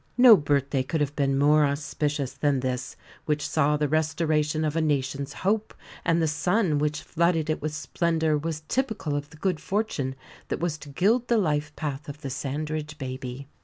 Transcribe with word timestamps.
No 0.17 0.35
birthday 0.35 0.81
could 0.81 0.99
have 0.99 1.15
been 1.15 1.37
more 1.37 1.63
auspicious 1.63 2.31
than 2.33 2.61
this 2.61 2.95
which 3.27 3.47
saw 3.47 3.77
the 3.77 3.87
restoration 3.87 4.65
of 4.65 4.75
a 4.75 4.81
nation's 4.81 5.31
hope; 5.45 5.75
and 6.03 6.19
the 6.19 6.27
sun 6.27 6.79
which 6.79 7.03
flooded 7.03 7.51
it 7.51 7.61
with 7.61 7.75
splendour 7.75 8.35
was 8.35 8.61
typical 8.67 9.15
of 9.15 9.29
the 9.29 9.37
good 9.37 9.59
fortune 9.59 10.15
that 10.47 10.59
was 10.59 10.79
to 10.79 10.89
gild 10.89 11.27
the 11.27 11.37
life 11.37 11.71
path 11.75 12.09
of 12.09 12.21
the 12.21 12.31
Sandridge 12.31 12.97
baby. 12.97 13.47